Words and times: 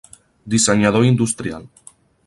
Dissenyador 0.53 1.05
industrial. 1.11 1.69